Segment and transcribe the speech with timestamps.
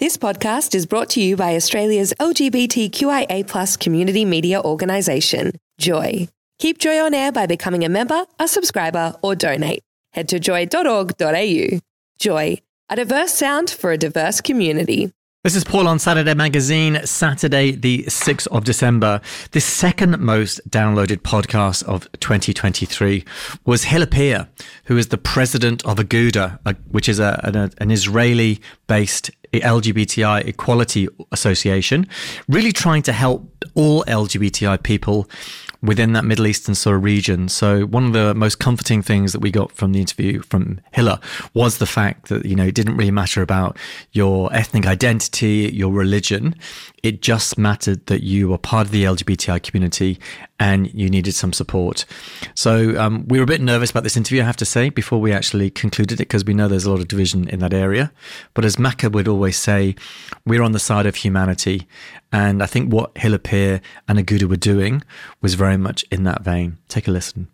[0.00, 6.26] This podcast is brought to you by Australia's LGBTQIA community media organisation, Joy.
[6.58, 9.84] Keep Joy on air by becoming a member, a subscriber, or donate.
[10.12, 11.78] Head to joy.org.au.
[12.18, 15.12] Joy, a diverse sound for a diverse community.
[15.44, 19.20] This is Paul on Saturday Magazine, Saturday, the 6th of December.
[19.50, 23.24] The second most downloaded podcast of 2023
[23.66, 24.48] was Hila
[24.86, 26.58] who is the president of Aguda,
[26.90, 29.30] which is a, an, an Israeli based
[29.60, 32.06] LGBTI Equality Association,
[32.48, 35.28] really trying to help all LGBTI people
[35.84, 37.48] within that Middle Eastern sort of region.
[37.48, 41.22] So one of the most comforting things that we got from the interview from Hila
[41.52, 43.76] was the fact that, you know, it didn't really matter about
[44.12, 46.54] your ethnic identity, your religion.
[47.02, 50.18] It just mattered that you were part of the LGBTI community
[50.58, 52.06] and you needed some support.
[52.54, 55.20] So um, we were a bit nervous about this interview, I have to say, before
[55.20, 58.12] we actually concluded it, because we know there's a lot of division in that area.
[58.54, 59.96] But as Macca would always say,
[60.46, 61.86] we're on the side of humanity.
[62.34, 65.04] And I think what Hila Peer and Aguda were doing
[65.40, 66.78] was very much in that vein.
[66.88, 67.46] Take a listen.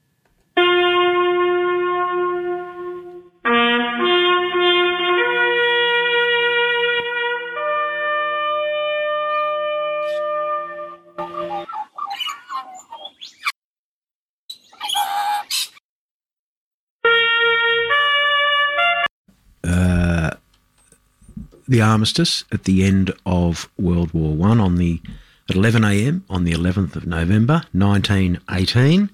[21.71, 25.01] The armistice at the end of World War One on the
[25.49, 26.25] at 11 a.m.
[26.29, 29.09] on the 11th of November 1918.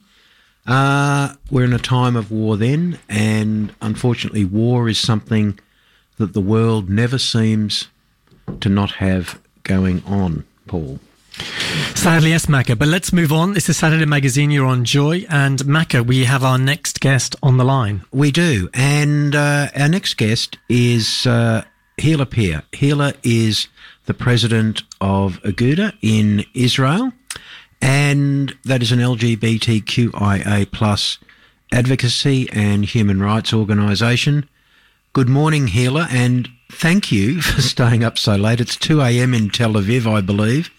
[0.66, 5.58] Uh, we're in a time of war then, and unfortunately, war is something
[6.16, 7.88] that the world never seems
[8.60, 10.98] to not have going on, Paul.
[11.94, 12.78] Sadly, yes, Macca.
[12.78, 13.52] But let's move on.
[13.52, 14.50] This is Saturday Magazine.
[14.50, 15.26] You're on Joy.
[15.28, 18.02] And Macca, we have our next guest on the line.
[18.12, 18.70] We do.
[18.72, 21.64] And uh, our next guest is uh,
[21.98, 22.62] Hila Peer.
[22.72, 23.69] Hila is
[24.05, 27.12] the president of Aguda in Israel,
[27.80, 31.19] and that is an LGBTQIA plus
[31.72, 34.47] advocacy and human rights organisation.
[35.15, 38.60] Good morning, Hila, and thank you for staying up so late.
[38.60, 39.32] It's 2 a.m.
[39.32, 40.70] in Tel Aviv, I believe.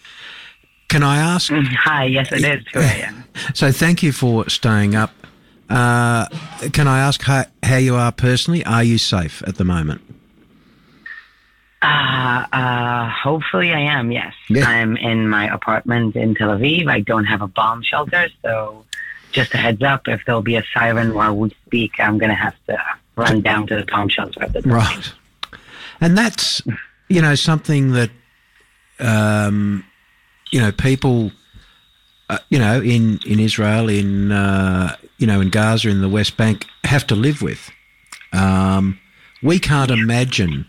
[0.88, 1.52] Can I ask?
[1.52, 3.24] Mm, hi, yes, it is 2 a.m.
[3.54, 5.12] So thank you for staying up.
[5.70, 6.28] Uh,
[6.74, 8.66] can I ask how, how you are personally?
[8.66, 10.02] Are you safe at the moment?
[11.82, 14.34] Uh, uh, hopefully I am, yes.
[14.50, 14.66] Yeah.
[14.66, 16.90] I'm in my apartment in Tel Aviv.
[16.90, 18.84] I don't have a bomb shelter, so
[19.32, 22.36] just a heads up, if there'll be a siren while we speak, I'm going to
[22.36, 22.82] have to
[23.16, 24.72] run down to the bomb shelter at the time.
[24.72, 25.14] Right.
[26.02, 26.62] And that's,
[27.10, 28.10] you know, something that,
[29.00, 29.84] um,
[30.52, 31.32] you know, people,
[32.30, 36.38] uh, you know, in, in Israel, in, uh, you know, in Gaza, in the West
[36.38, 37.70] Bank, have to live with.
[38.34, 39.00] Um,
[39.44, 39.98] we can't yeah.
[39.98, 40.66] imagine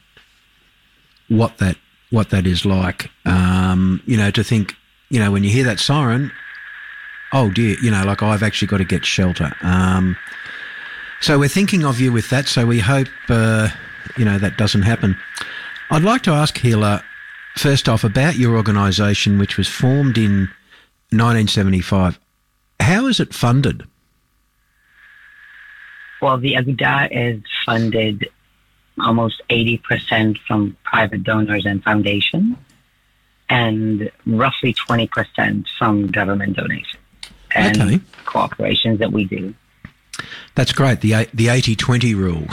[1.28, 1.76] what that
[2.10, 3.10] what that is like.
[3.24, 4.74] Um, you know, to think,
[5.10, 6.32] you know, when you hear that siren,
[7.32, 9.54] oh dear, you know, like I've actually got to get shelter.
[9.62, 10.16] Um,
[11.20, 12.46] so we're thinking of you with that.
[12.46, 13.68] So we hope, uh,
[14.16, 15.16] you know, that doesn't happen.
[15.90, 17.02] I'd like to ask Hila,
[17.56, 20.48] first off, about your organisation, which was formed in
[21.10, 22.18] 1975.
[22.80, 23.84] How is it funded?
[26.20, 28.28] Well, the Aguda is funded
[29.00, 32.56] almost 80% from private donors and foundations,
[33.48, 37.02] and roughly 20% from government donations
[37.52, 38.00] and okay.
[38.24, 39.54] cooperations that we do.
[40.54, 41.00] That's great.
[41.00, 42.46] The the 80-20 rule.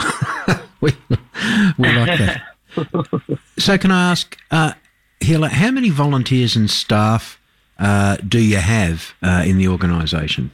[0.80, 0.92] we,
[1.78, 2.42] we like that.
[3.58, 4.72] so can I ask, uh,
[5.20, 7.40] Hila, how many volunteers and staff
[7.78, 10.50] uh, do you have uh, in the organisation?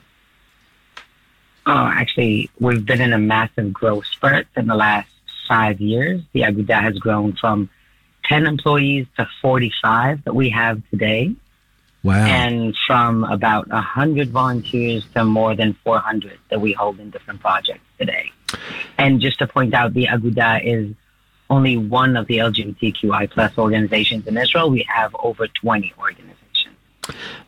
[1.66, 5.09] Oh, actually, we've been in a massive growth spurt in the last
[5.48, 7.69] five years, the Aguda has grown from
[8.25, 11.34] 10 employees to 45 that we have today.
[12.03, 12.25] Wow.
[12.25, 17.84] And from about 100 volunteers to more than 400 that we hold in different projects
[17.98, 18.32] today.
[18.98, 20.94] And just to point out, the Aguda is
[21.48, 24.70] only one of the LGBTQI plus organizations in Israel.
[24.70, 26.77] We have over 20 organizations.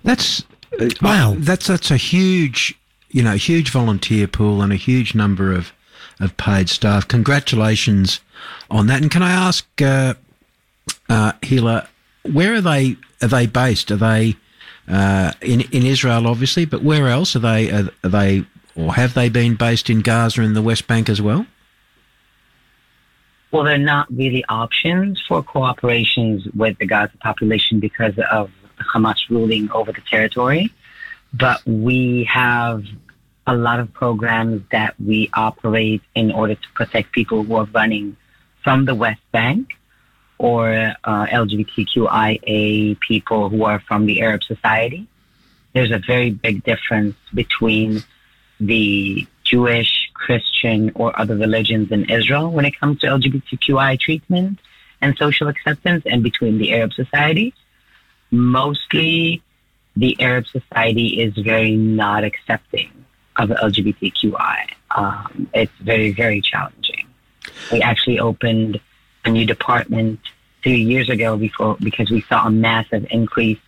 [0.03, 0.45] That's
[0.79, 1.35] uh, wow.
[1.39, 5.73] That's that's a huge, you know, huge volunteer pool and a huge number of
[6.21, 7.07] of paid staff.
[7.09, 8.21] Congratulations
[8.71, 9.03] on that.
[9.03, 10.15] And can I ask, uh,
[11.09, 11.87] uh, Hila,
[12.23, 12.97] where are they?
[13.23, 13.91] Are they based?
[13.91, 14.37] Are they
[14.89, 17.71] uh, in in Israel, obviously, but where else are they?
[17.71, 18.45] Are, are they
[18.75, 21.47] or have they been based in Gaza and the West Bank as well?
[23.51, 28.51] Well, they're not really options for cooperations with the Gaza population because of
[28.81, 30.73] Hamas ruling over the territory.
[31.33, 32.85] But we have
[33.47, 38.17] a lot of programs that we operate in order to protect people who are running
[38.63, 39.73] from the West Bank
[40.39, 45.07] or uh, LGBTQIA people who are from the Arab society.
[45.75, 48.03] There's a very big difference between
[48.61, 54.59] the Jewish, Christian, or other religions in Israel when it comes to LGBTQI treatment
[55.03, 57.53] and social acceptance, and between the Arab society.
[58.31, 59.43] Mostly,
[59.97, 63.04] the Arab society is very not accepting
[63.37, 64.71] of LGBTQI.
[64.95, 67.07] Um, it's very, very challenging.
[67.73, 68.81] We actually opened
[69.25, 70.21] a new department
[70.63, 73.59] three years ago before because we saw a massive increase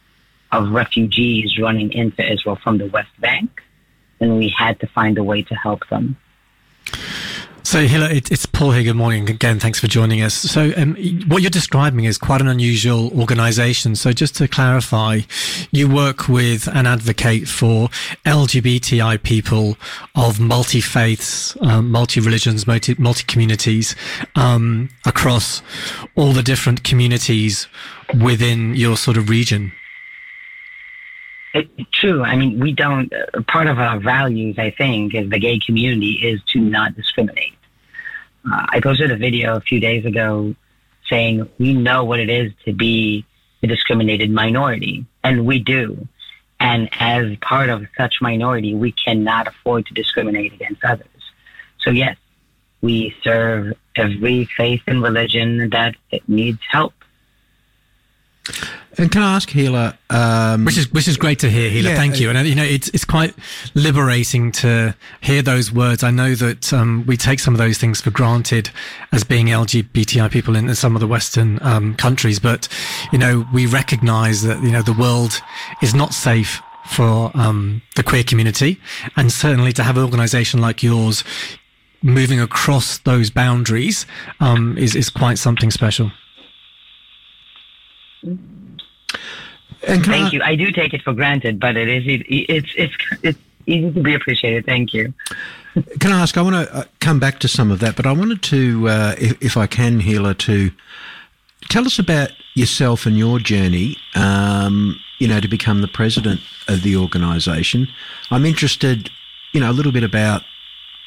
[0.52, 3.62] of refugees running into Israel from the West Bank,
[4.20, 6.16] and we had to find a way to help them.
[7.66, 8.84] So, Hila, it's Paul here.
[8.84, 9.58] Good morning again.
[9.58, 10.34] Thanks for joining us.
[10.34, 10.94] So, um,
[11.26, 13.96] what you're describing is quite an unusual organisation.
[13.96, 15.22] So, just to clarify,
[15.72, 17.88] you work with and advocate for
[18.24, 19.76] LGBTI people
[20.14, 23.96] of multi faiths, um, multi religions, multi communities
[24.36, 25.60] um, across
[26.14, 27.66] all the different communities
[28.22, 29.72] within your sort of region.
[31.52, 32.22] It, true.
[32.22, 33.12] I mean, we don't.
[33.12, 37.55] Uh, part of our values, I think, as the gay community, is to not discriminate.
[38.50, 40.54] Uh, I posted a video a few days ago
[41.08, 43.24] saying we know what it is to be
[43.62, 46.06] a discriminated minority, and we do.
[46.58, 51.06] And as part of such minority, we cannot afford to discriminate against others.
[51.80, 52.16] So yes,
[52.80, 55.96] we serve every faith and religion that
[56.28, 56.94] needs help.
[58.98, 61.90] And can I ask Hila, um, which is which is great to hear, Hila.
[61.90, 62.30] Yeah, thank you.
[62.30, 63.34] And uh, you know, it's it's quite
[63.74, 66.02] liberating to hear those words.
[66.02, 68.70] I know that um, we take some of those things for granted
[69.12, 72.68] as being LGBTI people in some of the Western um, countries, but
[73.12, 75.42] you know, we recognise that you know the world
[75.82, 78.80] is not safe for um, the queer community,
[79.16, 81.22] and certainly to have an organisation like yours
[82.02, 84.06] moving across those boundaries
[84.40, 86.12] um, is is quite something special.
[89.80, 90.42] Thank I, you.
[90.42, 94.14] I do take it for granted, but it is it's it's it's easy to be
[94.14, 94.66] appreciated.
[94.66, 95.12] Thank you.
[96.00, 96.36] Can I ask?
[96.36, 99.14] I want to uh, come back to some of that, but I wanted to, uh,
[99.18, 100.70] if, if, I can, Hila, to
[101.68, 103.96] tell us about yourself and your journey.
[104.14, 107.88] Um, you know, to become the president of the organisation.
[108.30, 109.10] I'm interested,
[109.52, 110.42] you know, a little bit about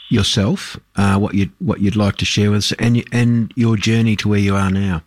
[0.09, 4.15] yourself, uh, what you what you'd like to share with us, and and your journey
[4.17, 5.03] to where you are now.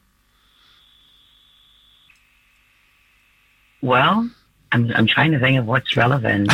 [3.83, 4.31] Well,
[4.71, 6.51] I'm I'm trying to think of what's relevant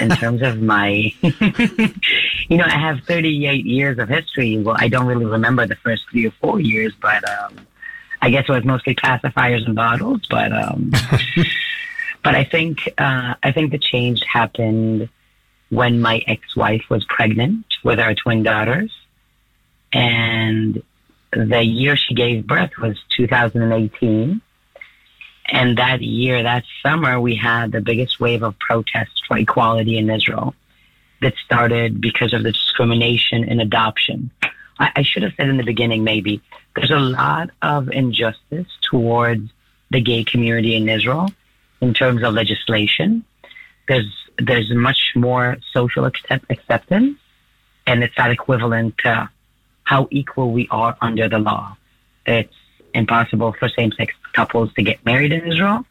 [0.00, 1.12] in terms of my.
[1.22, 4.58] you know, I have 38 years of history.
[4.58, 7.66] Well, I don't really remember the first three or four years, but um,
[8.22, 10.22] I guess it was mostly pacifiers and bottles.
[10.30, 10.92] But um,
[12.22, 15.08] but I think uh, I think the change happened
[15.68, 18.92] when my ex-wife was pregnant with our twin daughters,
[19.92, 20.82] and
[21.32, 24.40] the year she gave birth was 2018
[25.46, 30.08] and that year, that summer, we had the biggest wave of protests for equality in
[30.08, 30.54] Israel
[31.20, 34.30] that started because of the discrimination in adoption.
[34.78, 36.42] I, I should have said in the beginning, maybe,
[36.74, 39.50] there's a lot of injustice towards
[39.90, 41.30] the gay community in Israel
[41.80, 43.24] in terms of legislation.
[43.88, 47.18] There's there's much more social accept- acceptance,
[47.86, 49.28] and it's not equivalent to
[49.84, 51.76] how equal we are under the law.
[52.24, 52.54] It's
[52.94, 55.84] impossible for same-sex couples to get married in Israel.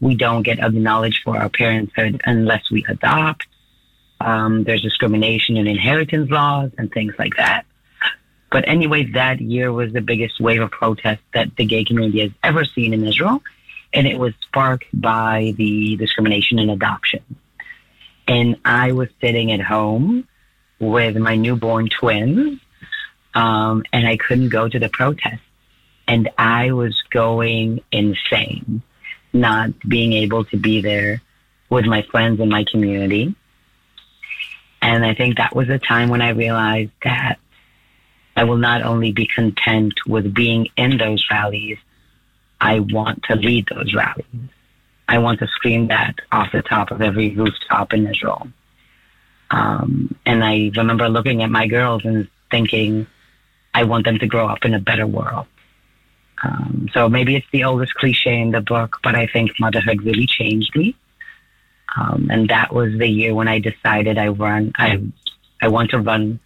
[0.00, 3.46] We don't get acknowledged for our parenthood unless we adopt.
[4.20, 7.64] Um, there's discrimination in inheritance laws and things like that.
[8.50, 12.30] But anyway, that year was the biggest wave of protest that the gay community has
[12.42, 13.42] ever seen in Israel.
[13.92, 17.22] And it was sparked by the discrimination in adoption.
[18.26, 20.28] And I was sitting at home
[20.78, 22.60] with my newborn twins,
[23.34, 25.42] um, and I couldn't go to the protest
[26.08, 28.82] and I was going insane,
[29.34, 31.20] not being able to be there
[31.68, 33.34] with my friends in my community.
[34.80, 37.38] And I think that was a time when I realized that
[38.34, 41.76] I will not only be content with being in those rallies,
[42.58, 44.24] I want to lead those rallies.
[45.08, 48.48] I want to scream that off the top of every rooftop in Israel.
[49.50, 53.06] Um, and I remember looking at my girls and thinking,
[53.74, 55.46] I want them to grow up in a better world.
[56.42, 60.26] Um, so maybe it's the oldest cliche in the book, but I think motherhood really
[60.26, 60.94] changed me.
[61.96, 64.72] Um, and that was the year when I decided I run.
[64.76, 65.02] I
[65.60, 66.38] I want to run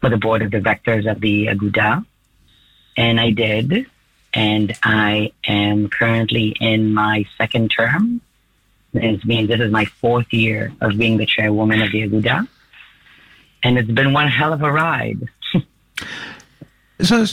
[0.00, 2.04] for the board of directors of the Aguda,
[2.96, 3.86] and I did.
[4.34, 8.20] And I am currently in my second term.
[8.92, 12.46] It means this is my fourth year of being the chairwoman of the Aguda,
[13.62, 15.28] and it's been one hell of a ride.
[17.00, 17.24] so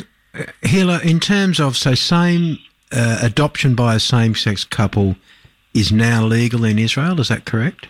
[0.63, 2.60] Hila, in terms of so same
[2.92, 5.15] uh, adoption by a same-sex couple
[5.74, 7.20] is now legal in Israel.
[7.20, 7.88] Is that correct?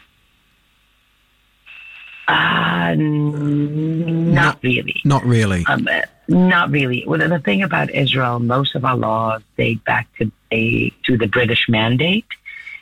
[2.27, 5.01] Uh, n- not, Not- really.
[5.03, 5.65] Not really.
[5.67, 7.03] Um, uh, not really.
[7.05, 11.27] Well, the thing about Israel, most of our laws date back to a, to the
[11.27, 12.25] British Mandate,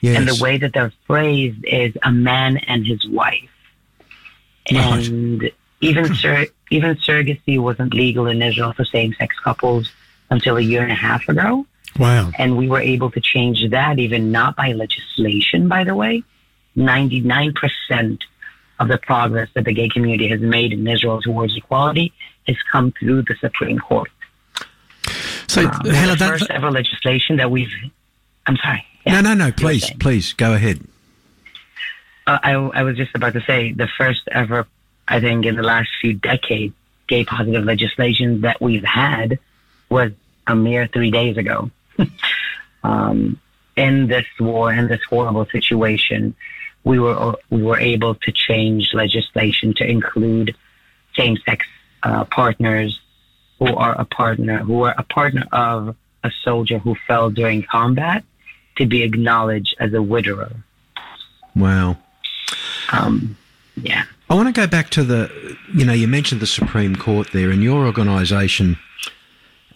[0.02, 0.18] yes.
[0.18, 3.50] and the way that they're phrased is a man and his wife.
[4.72, 5.08] Right.
[5.08, 5.52] And
[5.90, 9.92] even sur- even surrogacy wasn't legal in Israel for same-sex couples
[10.30, 11.66] until a year and a half ago.
[12.00, 12.32] Wow.
[12.40, 16.24] and we were able to change that even not by legislation by the way
[16.76, 18.20] 99%
[18.80, 22.12] of the progress that the gay community has made in israel towards equality
[22.48, 24.10] has come through the supreme court
[25.48, 27.72] So, Um, the that, first ever legislation that we've
[28.48, 29.22] i'm sorry Yeah.
[29.22, 29.52] no, no, no.
[29.52, 30.78] Please, please go ahead.
[32.26, 34.66] Uh, I, I was just about to say the first ever,
[35.08, 36.74] I think, in the last few decades,
[37.08, 39.40] gay positive legislation that we've had
[39.90, 40.12] was
[40.48, 41.70] a mere three days ago.
[42.84, 43.40] um,
[43.76, 46.36] in this war in this horrible situation,
[46.84, 50.56] we were we were able to change legislation to include
[51.16, 51.66] same-sex
[52.04, 53.00] uh, partners
[53.60, 58.24] who are a partner who are a partner of a soldier who fell during combat
[58.78, 60.52] to be acknowledged as a widower.
[61.56, 61.98] Wow.
[62.92, 63.38] Um,
[63.76, 64.06] yeah.
[64.30, 67.52] I want to go back to the, you know, you mentioned the Supreme Court there,
[67.52, 68.78] and your organisation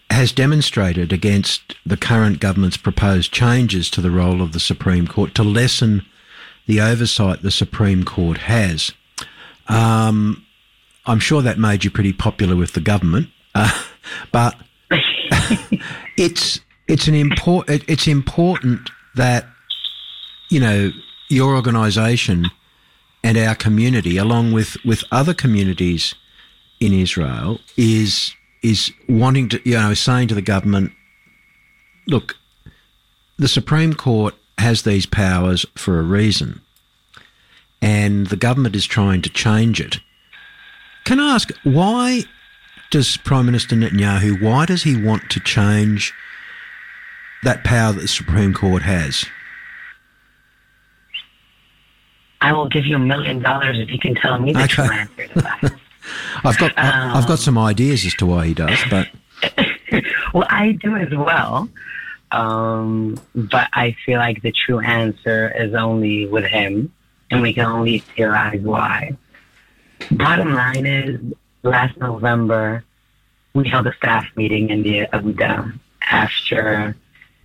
[0.10, 5.36] has demonstrated against the current government's proposed changes to the role of the Supreme Court
[5.36, 6.06] to lessen
[6.66, 8.92] the oversight the Supreme Court has.
[9.68, 10.46] Um,
[11.06, 13.84] I'm sure that made you pretty popular with the government, uh,
[14.32, 14.56] but
[16.18, 19.46] it's it's an important it's important that
[20.50, 20.92] you know
[21.30, 22.50] your organisation
[23.24, 26.16] and our community, along with, with other communities
[26.80, 28.34] in Israel, is
[28.64, 30.92] is wanting to you know saying to the government,
[32.08, 32.36] look,
[33.38, 36.62] the Supreme Court has these powers for a reason,
[37.82, 40.00] and the government is trying to change it.
[41.06, 42.24] Can I ask why
[42.90, 46.14] does Prime Minister Netanyahu why does he want to change
[47.44, 49.26] that power that the Supreme Court has?
[52.48, 54.68] I will give you a million dollars if you can tell me the Okay.
[54.68, 55.74] true answer to that.
[56.46, 59.10] I've got I- I've got some ideas as to why he does, but
[60.34, 61.68] well, I do as well.
[62.32, 66.94] Um, but I feel like the true answer is only with him,
[67.30, 69.18] and we can only theorize why.
[70.12, 71.20] Bottom line is,
[71.63, 72.84] last November,
[73.54, 75.77] we held a staff meeting in the Aguda
[76.10, 76.96] after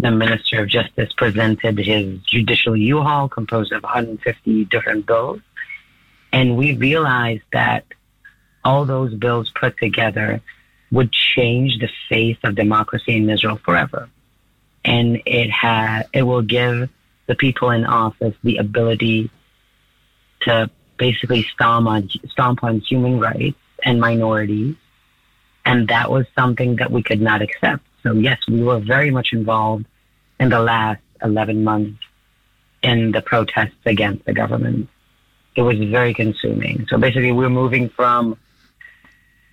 [0.02, 5.40] the Minister of Justice presented his judicial overhaul composed of 150 different bills.
[6.32, 7.85] And we realized that
[8.64, 10.40] all those bills put together
[10.90, 14.09] would change the face of democracy in Israel forever.
[14.85, 16.90] And it ha- it will give
[17.28, 19.30] the people in office the ability
[20.42, 24.75] to basically stomp on, stomp on human rights and minorities.
[25.64, 27.85] And that was something that we could not accept.
[28.02, 29.87] So yes, we were very much involved
[30.42, 32.02] in the last 11 months
[32.82, 34.88] in the protests against the government.
[35.54, 36.87] It was very consuming.
[36.88, 38.37] So basically we're moving from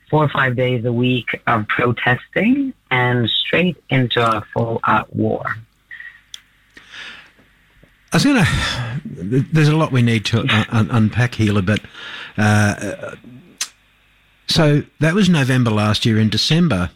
[0.09, 5.45] four or five days a week of protesting and straight into a full out war.
[8.11, 9.45] I was going to.
[9.53, 11.81] There's a lot we need to un- un- unpack here, but
[12.35, 13.15] uh,
[14.47, 16.17] so that was November last year.
[16.17, 16.89] In December,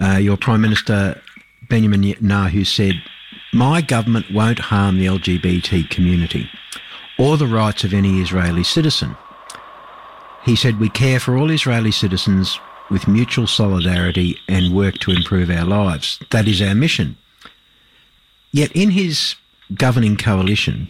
[0.00, 1.22] uh, your Prime Minister
[1.70, 2.96] Benjamin Netanyahu said,
[3.52, 6.50] "My government won't harm the LGBT community
[7.16, 9.16] or the rights of any Israeli citizen."
[10.44, 12.58] He said, "We care for all Israeli citizens
[12.90, 16.18] with mutual solidarity and work to improve our lives.
[16.30, 17.16] That is our mission."
[18.52, 19.36] Yet in his
[19.74, 20.88] governing coalition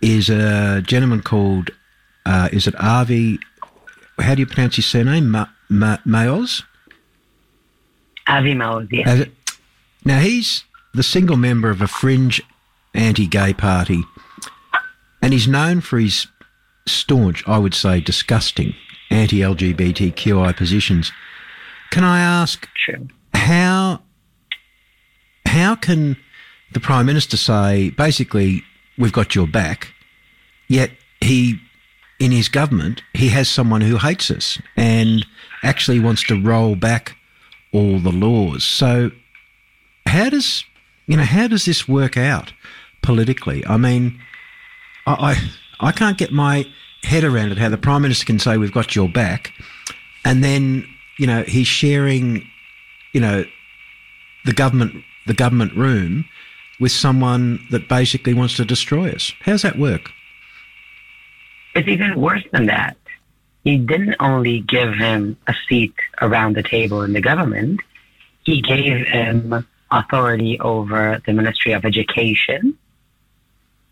[0.00, 1.70] is a gentleman called,
[2.24, 3.40] uh, is it Avi,
[4.20, 5.28] how do you pronounce his surname?
[5.30, 6.62] Ma- Ma- Mayoz?
[8.28, 9.28] Avi Maoz, yes.
[10.06, 12.40] Now he's the single member of a fringe
[12.94, 14.04] anti-gay party,
[15.20, 16.28] and he's known for his
[16.86, 18.76] staunch, I would say, disgusting
[19.10, 21.10] anti-LGBTQI positions.
[21.90, 22.68] Can I ask
[23.34, 24.00] how
[25.44, 26.16] how can
[26.72, 28.62] the prime minister say basically
[28.96, 29.92] we've got your back,
[30.68, 31.58] yet he
[32.20, 35.26] in his government he has someone who hates us and
[35.64, 37.16] actually wants to roll back
[37.72, 38.64] all the laws.
[38.64, 39.10] So
[40.06, 40.64] how does
[41.06, 42.52] you know how does this work out
[43.02, 43.64] politically?
[43.66, 44.20] I mean,
[45.06, 45.36] I
[45.80, 46.66] I, I can't get my
[47.02, 49.52] head around it how the prime minister can say we've got your back,
[50.24, 50.86] and then
[51.18, 52.46] you know he's sharing
[53.16, 53.46] you know,
[54.44, 56.26] the government the government room
[56.78, 59.32] with someone that basically wants to destroy us.
[59.40, 60.10] How's that work?
[61.74, 62.98] It's even worse than that.
[63.64, 67.80] He didn't only give him a seat around the table in the government,
[68.44, 72.78] he gave him authority over the Ministry of Education.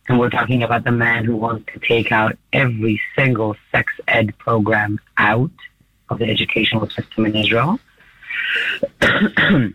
[0.08, 4.36] And we're talking about the man who wants to take out every single sex ed
[4.38, 5.50] program out
[6.10, 7.78] of the educational system in Israel.
[9.00, 9.74] I'm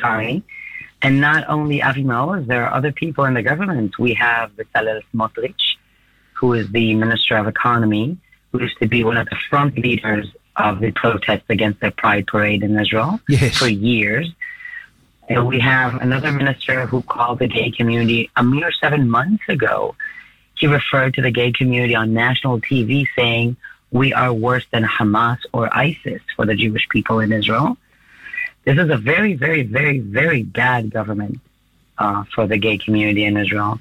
[0.00, 0.44] sorry.
[1.02, 3.98] And not only Avi Maoz, there are other people in the government.
[3.98, 5.54] We have Bezalel Smotrich,
[6.34, 8.16] who is the Minister of Economy,
[8.52, 12.26] who used to be one of the front leaders of the protests against the Pride
[12.26, 13.56] Parade in Israel yes.
[13.56, 14.30] for years.
[15.28, 19.96] And we have another minister who called the gay community a mere seven months ago.
[20.56, 23.56] He referred to the gay community on national TV saying,
[23.90, 27.76] we are worse than Hamas or ISIS for the Jewish people in Israel.
[28.64, 31.40] This is a very, very, very, very bad government
[31.98, 33.80] uh, for the gay community in Israel.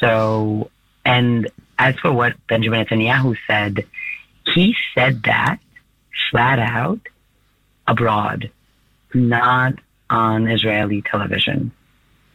[0.00, 0.70] So,
[1.04, 3.86] and as for what Benjamin Netanyahu said,
[4.54, 5.58] he said that
[6.30, 7.00] flat out
[7.86, 8.50] abroad,
[9.12, 9.74] not
[10.10, 11.72] on Israeli television.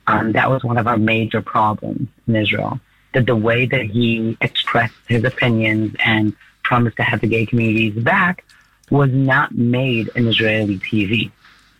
[0.07, 2.79] Um, that was one of our major problems in Israel.
[3.13, 8.01] That the way that he expressed his opinions and promised to have the gay communities
[8.03, 8.43] back
[8.89, 11.31] was not made in Israeli TV.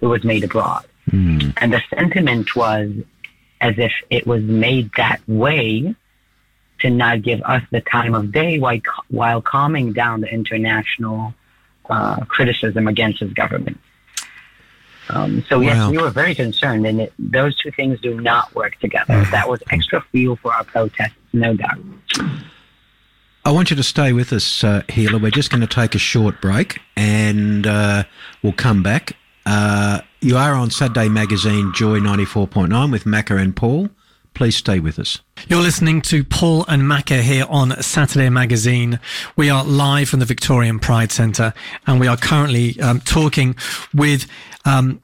[0.02, 0.86] It was made abroad.
[1.10, 1.54] Mm.
[1.58, 2.92] And the sentiment was
[3.60, 5.96] as if it was made that way
[6.80, 8.80] to not give us the time of day while,
[9.10, 11.34] while calming down the international
[11.90, 13.80] uh, criticism against his government.
[15.10, 15.66] Um, so, wow.
[15.66, 19.26] yes, we were very concerned, and it, those two things do not work together.
[19.32, 21.80] that was extra fuel for our protests, no doubt.
[23.44, 25.20] I want you to stay with us, uh, Hila.
[25.20, 28.04] We're just going to take a short break and uh,
[28.44, 29.14] we'll come back.
[29.48, 33.90] Uh, you are on Saturday Magazine Joy 94.9 with Macca and Paul.
[34.36, 35.20] Please stay with us.
[35.48, 39.00] You're listening to Paul and Macca here on Saturday Magazine.
[39.36, 41.54] We are live from the Victorian Pride Centre
[41.88, 43.56] and we are currently um, talking
[43.94, 44.28] with
[44.66, 45.02] um,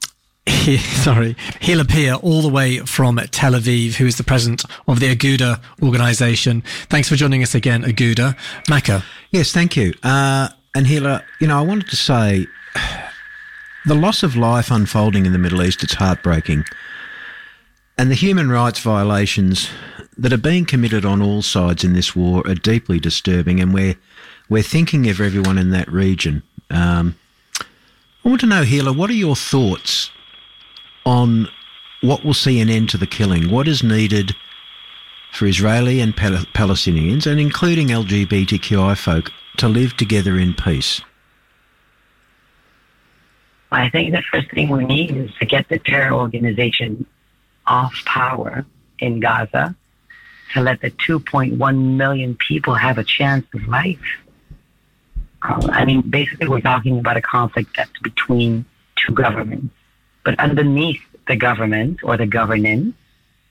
[0.47, 4.99] he, sorry, Hila Peer, all the way from Tel Aviv, who is the president of
[4.99, 6.63] the Aguda organization.
[6.89, 8.35] Thanks for joining us again, Aguda.
[8.65, 9.03] Macca.
[9.31, 9.93] Yes, thank you.
[10.03, 12.47] Uh, and Hila, you know, I wanted to say
[13.85, 16.65] the loss of life unfolding in the Middle East, it's heartbreaking.
[17.97, 19.69] And the human rights violations
[20.17, 23.95] that are being committed on all sides in this war are deeply disturbing, and we're,
[24.49, 26.43] we're thinking of everyone in that region.
[26.69, 27.15] Um,
[28.27, 30.11] I want to know, Hila, what are your thoughts
[31.05, 31.47] on
[32.01, 33.49] what will see an end to the killing?
[33.49, 34.35] What is needed
[35.31, 41.01] for Israeli and Pal- Palestinians, and including LGBTQI folk, to live together in peace?
[43.71, 47.05] I think the first thing we need is to get the terror organization
[47.65, 48.65] off power
[48.99, 49.73] in Gaza
[50.51, 54.17] to let the 2.1 million people have a chance of life.
[55.47, 59.73] I mean, basically, we're talking about a conflict that's between two governments.
[60.23, 62.95] But underneath the government or the governance,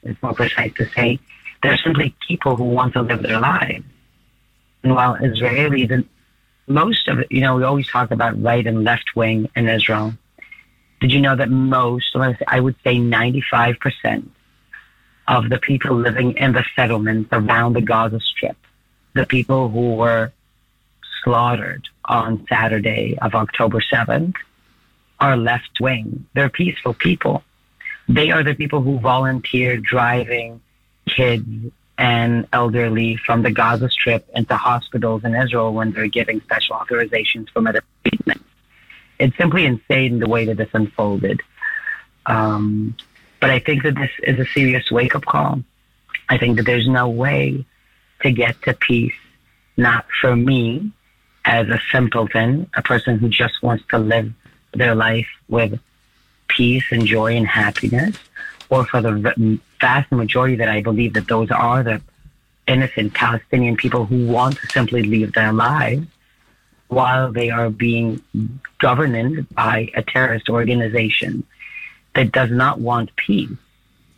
[0.03, 1.19] it's more precise to say,
[1.63, 3.85] there are simply people who want to live their lives.
[4.83, 6.07] And while Israelis, and
[6.67, 10.13] most of it, you know, we always talk about right and left wing in Israel.
[11.01, 12.15] Did you know that most,
[12.47, 14.29] I would say 95%
[15.29, 18.57] of the people living in the settlements around the Gaza Strip,
[19.15, 20.33] the people who were
[21.27, 24.35] slaughtered on Saturday of October 7th,
[25.19, 26.27] are left wing.
[26.35, 27.43] They're peaceful people.
[28.09, 30.61] They are the people who volunteer driving
[31.09, 31.47] kids
[31.99, 37.51] and elderly from the Gaza Strip into hospitals in Israel when they're giving special authorizations
[37.51, 38.43] for medical treatment
[39.19, 41.41] it's simply insane the way that this unfolded.
[42.27, 42.97] Um,
[43.41, 45.63] but I think that this is a serious wake up call.
[46.29, 47.65] I think that there's no way
[48.23, 49.15] to get to peace,
[49.77, 50.93] not for me
[51.47, 54.33] as a simpleton, a person who just wants to live
[54.73, 55.79] their life with
[56.49, 58.17] peace and joy and happiness,
[58.69, 62.03] or for the vast majority that I believe that those are the
[62.67, 66.07] innocent Palestinian people who want to simply live their lives
[66.89, 68.21] while they are being
[68.79, 71.45] governed by a terrorist organization
[72.15, 73.51] that does not want peace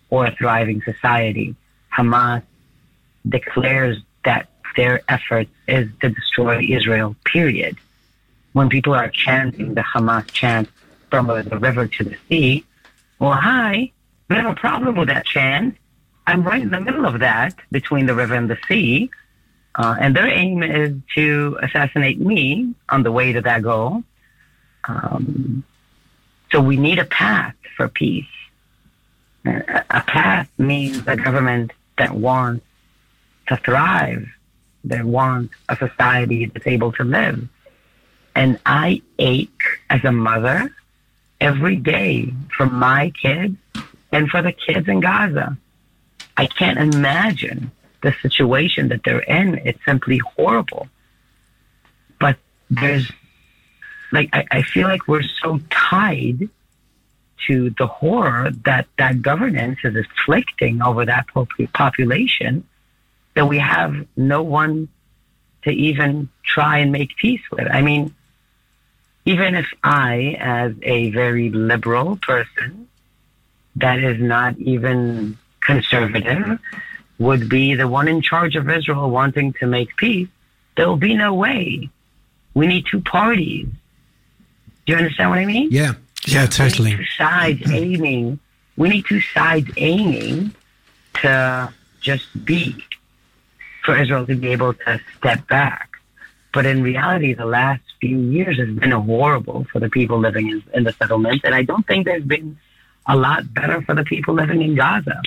[0.09, 1.55] or a thriving society.
[1.95, 2.43] Hamas
[3.29, 4.49] declares that
[4.81, 7.75] their effort is to destroy Israel, period.
[8.57, 10.67] When people are chanting the Hamas chant
[11.11, 12.51] from the river to the sea,
[13.21, 13.75] well, hi,
[14.29, 15.77] we have a problem with that chant.
[16.29, 19.11] I'm right in the middle of that between the river and the sea.
[19.81, 21.27] Uh, and their aim is to
[21.67, 22.41] assassinate me
[22.95, 23.93] on the way to that goal.
[24.91, 25.65] Um,
[26.53, 28.35] So we need a path for peace.
[30.01, 31.69] A path means a government
[32.01, 32.65] that wants
[33.49, 34.25] to thrive,
[34.85, 37.49] that want a society that's able to live.
[38.35, 40.75] And I ache as a mother
[41.41, 43.57] every day for my kids
[44.13, 45.57] and for the kids in Gaza.
[46.37, 49.61] I can't imagine the situation that they're in.
[49.65, 50.89] It's simply horrible.
[52.21, 52.37] But
[52.71, 53.11] there's
[54.13, 56.49] like I, I feel like we're so tied
[57.47, 61.27] to the horror that that governance is inflicting over that
[61.73, 62.68] population
[63.39, 64.89] that we have no one
[65.63, 67.69] to even try and make peace with.
[67.71, 68.13] I mean,
[69.27, 72.89] even if I, as a very liberal person,
[73.77, 76.59] that is not even conservative,
[77.21, 80.27] would be the one in charge of Israel wanting to make peace,
[80.77, 81.89] there will be no way.
[82.55, 83.69] We need two parties.
[84.85, 85.69] Do you understand what I mean?
[85.71, 85.93] Yeah,
[86.27, 86.97] yeah, totally.
[86.97, 88.41] Two sides aiming.
[88.77, 90.57] We need two sides aiming
[91.23, 92.85] to just be
[93.89, 95.89] for Israel to be able to step back.
[96.53, 100.63] But in reality, the last few years has been horrible for the people living in,
[100.75, 102.59] in the settlements, and I don't think there's been
[103.07, 105.23] a lot better for the people living in Gaza.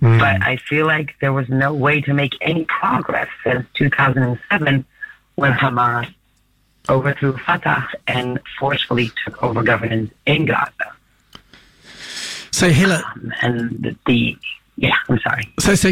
[0.00, 0.18] Mm.
[0.18, 4.86] But I feel like there was no way to make any progress since 2007
[5.34, 6.08] when Hamas
[6.88, 10.88] overthrew Fatah and forcefully took over governance in Gaza.
[12.50, 14.38] So Hila, um, and the, the
[14.76, 15.52] yeah, I'm sorry.
[15.60, 15.90] So, so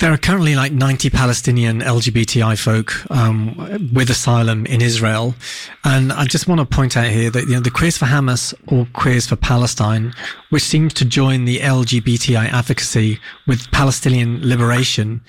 [0.00, 3.56] there are currently like 90 Palestinian LGBTI folk um,
[3.92, 5.34] with asylum in Israel,
[5.84, 8.54] and I just want to point out here that you know the Queers for Hamas
[8.66, 10.12] or Queers for Palestine,
[10.50, 15.20] which seems to join the LGBTI advocacy with Palestinian liberation.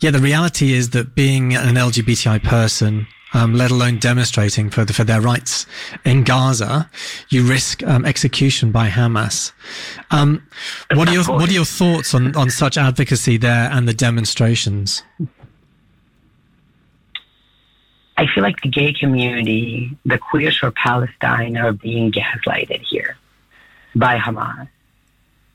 [0.00, 4.92] Yeah, the reality is that being an LGBTI person um, let alone demonstrating for, the,
[4.92, 5.66] for their rights
[6.04, 6.90] in Gaza,
[7.28, 9.52] you risk um, execution by Hamas.
[10.10, 10.46] Um,
[10.94, 15.02] what are your what are your thoughts on, on such advocacy there and the demonstrations?
[18.16, 23.16] I feel like the gay community, the queers for Palestine, are being gaslighted here
[23.94, 24.68] by Hamas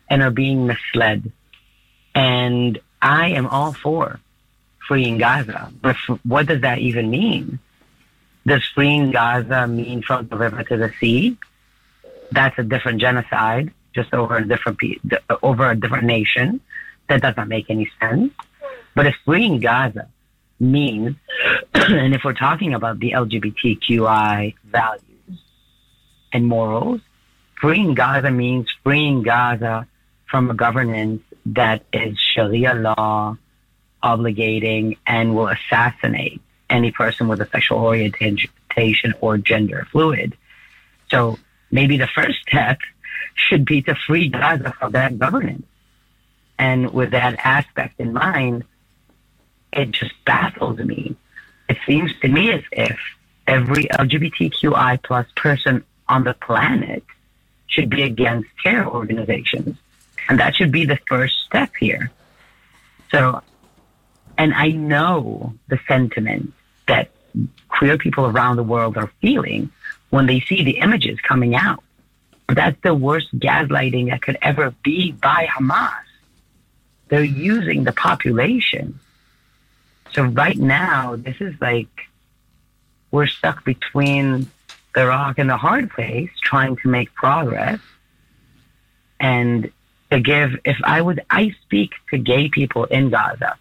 [0.09, 1.29] and are being misled.
[2.15, 4.19] And I am all for
[4.87, 5.71] freeing Gaza.
[5.81, 7.59] But what does that even mean?
[8.45, 11.37] Does freeing Gaza mean from the river to the sea?
[12.31, 14.79] That's a different genocide, just over a different
[15.41, 16.59] over a different nation.
[17.07, 18.33] That doesn't make any sense.
[18.95, 20.07] But if freeing Gaza
[20.59, 21.15] means,
[21.73, 25.39] and if we're talking about the LGBTQI values
[26.31, 27.01] and morals,
[27.61, 29.87] freeing Gaza means freeing Gaza
[30.29, 33.37] from a governance that is Sharia law
[34.03, 40.35] obligating and will assassinate any person with a sexual orientation or gender fluid.
[41.09, 41.37] So
[41.71, 42.79] maybe the first step
[43.35, 45.65] should be to free Gaza from that governance.
[46.59, 48.63] And with that aspect in mind,
[49.71, 51.15] it just baffles me.
[51.67, 52.99] It seems to me as if
[53.47, 57.03] every LGBTQI plus person on the planet
[57.67, 59.77] should be against terror organizations.
[60.29, 62.11] And that should be the first step here.
[63.11, 63.41] So
[64.37, 66.53] and I know the sentiment
[66.87, 67.09] that
[67.67, 69.71] queer people around the world are feeling
[70.09, 71.83] when they see the images coming out.
[72.47, 75.93] That's the worst gaslighting that could ever be by Hamas.
[77.07, 78.99] They're using the population.
[80.13, 81.87] So right now, this is like
[83.11, 84.47] we're stuck between
[84.93, 87.79] the rock and the hard place trying to make progress.
[89.19, 89.71] And
[90.11, 93.57] to give, if I would, I speak to gay people in Gaza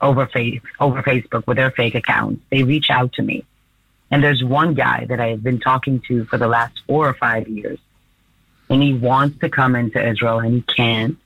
[0.00, 2.42] over face over Facebook with their fake accounts.
[2.50, 3.44] They reach out to me.
[4.10, 7.48] And there's one guy that I've been talking to for the last four or five
[7.48, 7.78] years.
[8.68, 11.18] And he wants to come into Israel and he can't.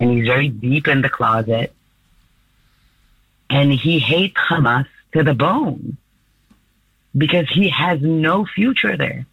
[0.00, 1.72] And he's very deep in the closet.
[3.48, 5.96] And he hates Hamas to the bone
[7.16, 9.26] because he has no future there.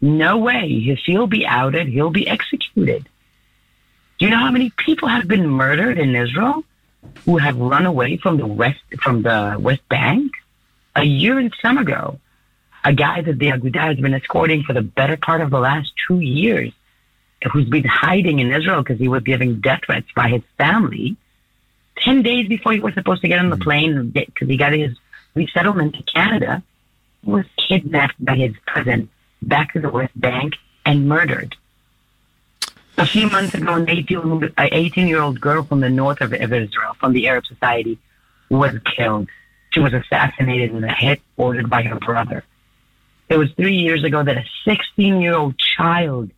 [0.00, 0.96] No way.
[1.04, 1.86] He'll be outed.
[1.88, 3.08] He'll be executed.
[4.18, 6.64] Do you know how many people have been murdered in Israel?
[7.24, 10.32] Who have run away from the west from the West Bank
[10.96, 12.18] a year and some ago.
[12.82, 15.92] A guy that the Aguda has been escorting for the better part of the last
[16.06, 16.72] two years,
[17.52, 21.16] who's been hiding in Israel because he was giving death threats by his family.
[21.96, 23.62] Ten days before he was supposed to get on the mm-hmm.
[23.62, 24.96] plane because he got his
[25.34, 26.62] resettlement to Canada,
[27.22, 29.10] was kidnapped by his cousin
[29.42, 30.54] back to the West Bank
[30.86, 31.56] and murdered.
[33.00, 33.88] A few months ago, an
[34.58, 37.98] 18 year old girl from the north of Israel, from the Arab Society,
[38.50, 39.26] was killed.
[39.70, 42.44] She was assassinated in a hit ordered by her brother.
[43.30, 46.28] It was three years ago that a 16 year old child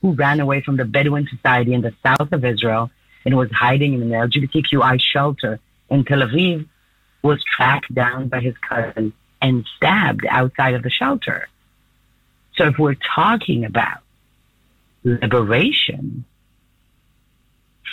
[0.00, 2.92] who ran away from the Bedouin society in the south of Israel
[3.24, 5.58] and was hiding in an LGBTQI shelter
[5.90, 6.68] in Tel Aviv
[7.22, 11.48] was tracked down by his cousin and stabbed outside of the shelter.
[12.54, 14.02] So if we're talking about
[15.04, 16.24] liberation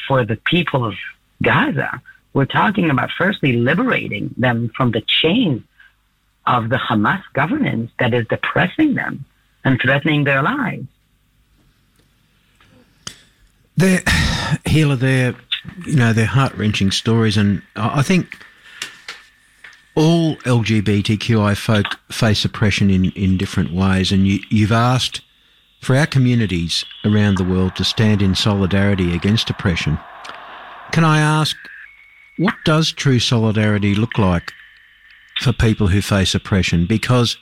[0.07, 0.95] for the people of
[1.41, 2.01] Gaza,
[2.33, 5.63] we're talking about firstly liberating them from the chains
[6.45, 9.25] of the Hamas governance that is depressing them
[9.63, 10.87] and threatening their lives.
[13.77, 15.35] They're, Hila, they're,
[15.85, 18.45] you know, they're heart wrenching stories, and I think
[19.95, 25.21] all LGBTQI folk face oppression in, in different ways, and you, you've asked
[25.79, 29.97] for our communities around the world to stand in solidarity against oppression.
[30.91, 31.55] Can I ask,
[32.37, 34.51] what does true solidarity look like
[35.41, 36.85] for people who face oppression?
[36.85, 37.37] Because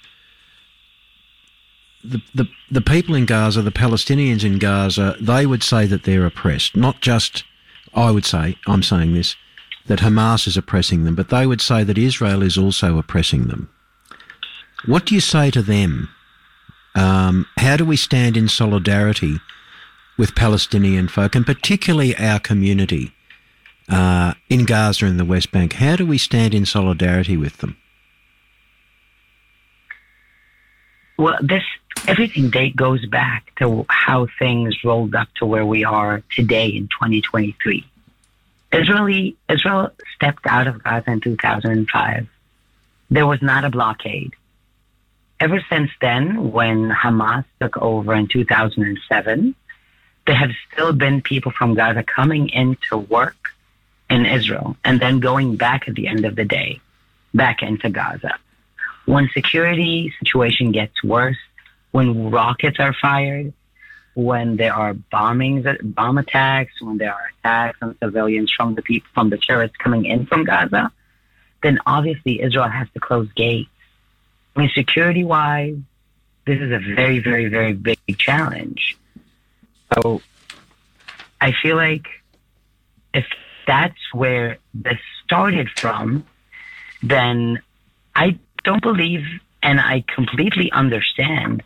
[2.03, 6.25] the, the, the people in Gaza, the Palestinians in Gaza, they would say that they're
[6.25, 6.75] oppressed.
[6.75, 7.43] Not just,
[7.93, 9.35] I would say, I'm saying this,
[9.87, 13.69] that Hamas is oppressing them, but they would say that Israel is also oppressing them.
[14.85, 16.09] What do you say to them?
[16.97, 19.39] Um, how do we stand in solidarity
[20.17, 23.13] with Palestinian folk, and particularly our community
[23.87, 25.73] uh, in Gaza and the West Bank?
[25.73, 27.77] How do we stand in solidarity with them?
[31.17, 31.63] Well, this
[32.07, 36.87] everything date goes back to how things rolled up to where we are today in
[36.87, 37.85] 2023.
[38.73, 42.27] Israeli Israel stepped out of Gaza in 2005.
[43.09, 44.33] There was not a blockade.
[45.39, 49.55] Ever since then, when Hamas took over in 2007,
[50.25, 53.49] there have still been people from Gaza coming in to work
[54.09, 56.79] in Israel and then going back at the end of the day
[57.33, 58.37] back into Gaza.
[59.05, 61.37] When security situation gets worse,
[61.91, 63.53] when rockets are fired,
[64.15, 69.07] when there are bombings, bomb attacks, when there are attacks on civilians from the people,
[69.13, 70.91] from the terrorists coming in from Gaza,
[71.61, 73.69] then obviously Israel has to close gates.
[74.57, 75.77] I mean, security wise,
[76.47, 78.97] this is a very, very, very big challenge.
[79.93, 80.21] So
[81.39, 82.07] I feel like
[83.13, 83.25] if
[83.67, 86.25] that's where this started from,
[87.03, 87.61] then
[88.15, 89.25] I don't believe
[89.61, 91.61] and I completely understand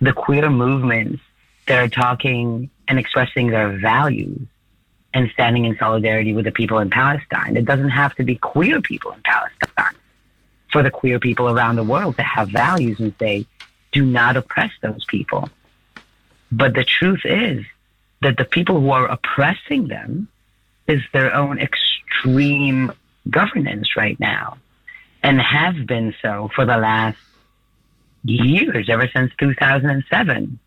[0.00, 1.22] the queer movements
[1.66, 4.40] that are talking and expressing their values
[5.12, 7.56] and standing in solidarity with the people in Palestine.
[7.56, 9.94] It doesn't have to be queer people in Palestine.
[10.74, 13.46] For the queer people around the world to have values and say,
[13.92, 15.48] do not oppress those people.
[16.50, 17.64] But the truth is
[18.22, 20.26] that the people who are oppressing them
[20.88, 22.90] is their own extreme
[23.30, 24.58] governance right now
[25.22, 27.18] and have been so for the last
[28.24, 30.58] years, ever since 2007.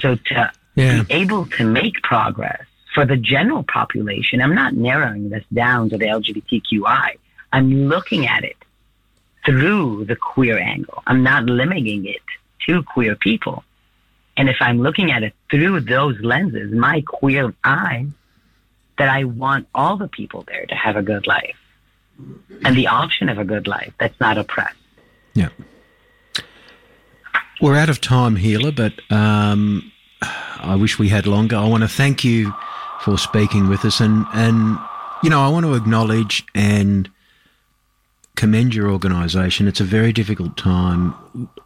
[0.00, 1.02] So to yeah.
[1.02, 2.64] be able to make progress
[2.94, 7.18] for the general population, I'm not narrowing this down to the LGBTQI.
[7.52, 8.56] I'm looking at it
[9.44, 11.02] through the queer angle.
[11.06, 12.22] I'm not limiting it
[12.66, 13.64] to queer people.
[14.36, 18.06] And if I'm looking at it through those lenses, my queer eye,
[18.98, 21.56] that I want all the people there to have a good life
[22.64, 24.76] and the option of a good life that's not oppressed.
[25.34, 25.48] Yeah.
[27.60, 31.56] We're out of time, Hila, but um, I wish we had longer.
[31.56, 32.52] I want to thank you
[33.00, 34.78] for speaking with us, and and
[35.22, 37.08] you know I want to acknowledge and
[38.36, 39.68] commend your organisation.
[39.68, 41.14] It's a very difficult time.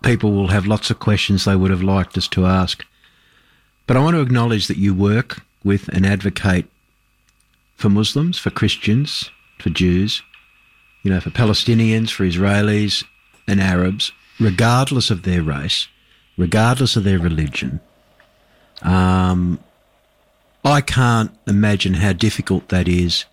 [0.03, 2.85] People will have lots of questions they would have liked us to ask,
[3.87, 6.67] but I want to acknowledge that you work with and advocate
[7.77, 10.23] for Muslims, for Christians, for Jews,
[11.03, 13.05] you know, for Palestinians, for Israelis
[13.47, 15.89] and Arabs, regardless of their race,
[16.37, 17.81] regardless of their religion.
[18.83, 19.61] Um,
[20.65, 23.25] I can't imagine how difficult that is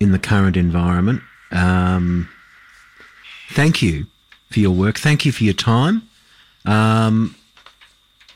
[0.00, 1.22] in the current environment.
[1.52, 2.28] Um,
[3.48, 4.06] thank you
[4.50, 4.98] for your work.
[4.98, 6.02] Thank you for your time.
[6.64, 7.34] Um,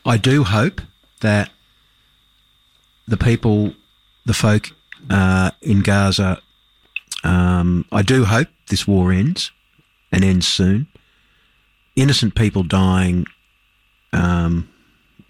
[0.05, 0.81] I do hope
[1.21, 1.49] that
[3.07, 3.73] the people,
[4.25, 4.71] the folk
[5.09, 6.41] uh, in Gaza,
[7.23, 9.51] um, I do hope this war ends
[10.11, 10.87] and ends soon.
[11.95, 13.25] Innocent people dying.
[14.11, 14.69] Um,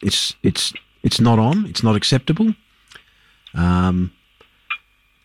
[0.02, 1.66] it's it's it's not on.
[1.66, 2.56] It's not acceptable.
[3.54, 4.12] Um,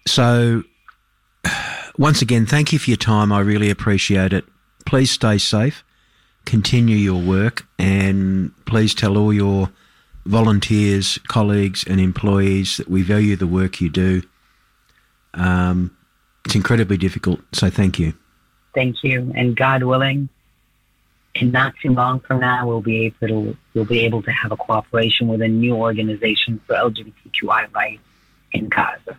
[0.07, 0.65] so,
[1.99, 3.33] once again, thank you for your time.
[3.33, 4.45] I really appreciate it.
[4.87, 5.85] Please stay safe.
[6.47, 9.71] Continue your work, and please tell all your
[10.25, 14.23] volunteers, colleagues, and employees that we value the work you do.
[15.35, 15.95] Um,
[16.45, 18.15] it's incredibly difficult, so thank you.
[18.75, 19.33] Thank you.
[19.35, 20.29] And God willing,
[21.35, 24.53] and not too long from now, we'll be able to we'll be able to have
[24.53, 28.03] a cooperation with a new organization for LGBTQI rights
[28.53, 29.19] in Gaza.